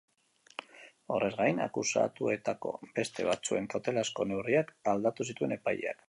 Horrez 1.15 1.29
gain, 1.41 1.59
akusatuetako 1.65 2.73
beste 2.95 3.27
batzuen 3.27 3.67
kautelazko 3.73 4.25
neurriak 4.31 4.73
aldatu 4.95 5.29
zituen 5.33 5.55
epaileak. 5.57 5.97